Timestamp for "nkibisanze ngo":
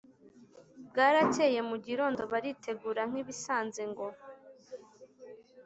3.09-4.07